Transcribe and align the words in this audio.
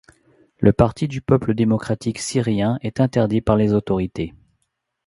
Le 0.57 0.73
Parti 0.73 1.07
du 1.07 1.21
peuple 1.21 1.53
démocratique 1.53 2.17
syrien 2.17 2.79
est 2.81 2.99
interdit 2.99 3.39
par 3.41 3.55
les 3.55 3.71
autorités. 3.73 4.33